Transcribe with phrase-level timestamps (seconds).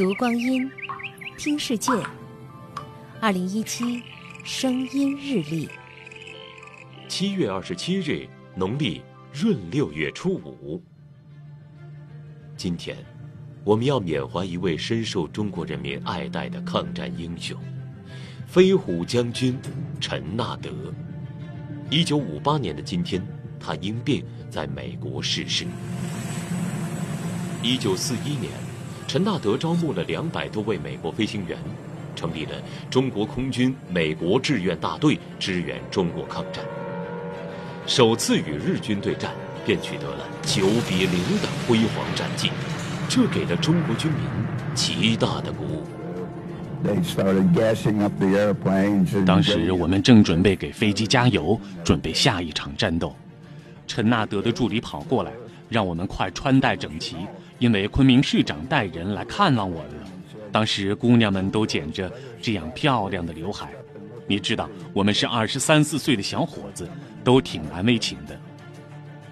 [0.00, 0.66] 读光阴，
[1.36, 1.92] 听世界。
[3.20, 4.02] 二零一七
[4.42, 5.68] 声音日历，
[7.06, 10.82] 七月二十七日，农历闰六月初五。
[12.56, 12.96] 今天，
[13.62, 17.54] 我们要缅怀一位深受中国人民爱戴的抗战英雄——
[18.48, 19.54] 飞虎将军
[20.00, 20.70] 陈纳德。
[21.90, 23.22] 一九五八年的今天，
[23.60, 25.66] 他因病在美国逝世。
[27.62, 28.50] 一九四一年，
[29.12, 31.58] 陈纳德招募了两百多位美国飞行员，
[32.14, 32.52] 成立了
[32.88, 36.64] 中国空军美国志愿大队，支援中国抗战。
[37.88, 39.32] 首次与日军对战，
[39.66, 42.52] 便取得了九比零的辉煌战绩，
[43.08, 44.20] 这给了中国军民
[44.76, 45.82] 极大的鼓舞。
[49.26, 53.12] 当时我们正准备给飞机加油，准备下一场战斗。
[53.88, 55.32] 陈纳德的助理跑过来，
[55.68, 57.16] 让我们快穿戴整齐，
[57.60, 60.08] 因为昆明市长带人来看望我们了。
[60.50, 62.10] 当时姑娘们都剪着
[62.42, 63.70] 这样漂亮的刘海，
[64.26, 66.88] 你知道，我们是二十三四岁的小伙子，
[67.22, 68.36] 都挺难为情的。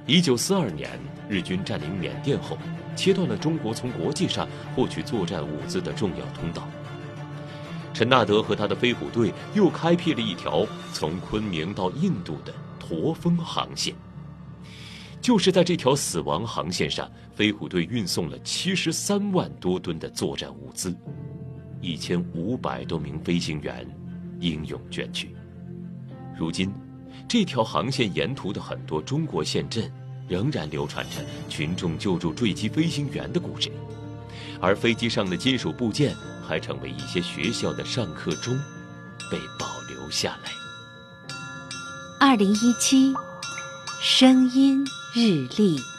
[0.06, 0.90] 一九四二年，
[1.28, 2.56] 日军占领缅甸后，
[2.94, 6.68] 切断了中国从国际上获取作战物资的重要通道。
[7.94, 13.92] 陈纳德和他的飞虎队又开辟了一条从昆明到印度的驼峰航线。
[15.20, 20.96] 就是在这条死亡航线上，飞虎队运送了七十三万多吨的作战物资，
[21.80, 23.86] 一千五百多名飞行员
[24.40, 25.34] 英勇捐躯。
[26.36, 26.72] 如今，
[27.28, 29.92] 这条航线沿途的很多中国县镇
[30.28, 33.70] 仍然流传着群众救助坠机飞行员的故事，
[34.60, 36.14] 而飞机上的金属部件。
[36.48, 38.58] 还成为一些学校的上课钟，
[39.30, 40.50] 被保留下来。
[42.18, 43.12] 二零一七
[44.00, 45.97] 声音日历。